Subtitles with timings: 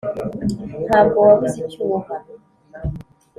[0.87, 2.15] Ntabwo wabuze icyo uwuha